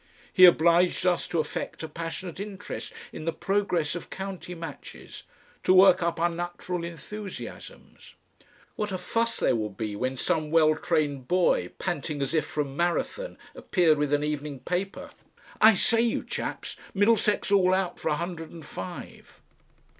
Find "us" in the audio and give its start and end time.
1.05-1.27